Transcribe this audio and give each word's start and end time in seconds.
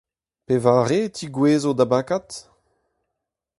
Pevare 0.47 1.03
e 1.03 1.09
tegouezho 1.11 1.75
da 1.75 1.85
bakad? 1.91 2.27